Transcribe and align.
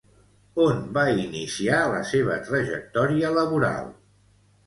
On 0.61 0.79
va 0.95 1.03
iniciar 1.23 1.81
la 1.91 2.01
seva 2.13 2.39
trajectòria 2.47 3.31
laboral? 3.39 3.93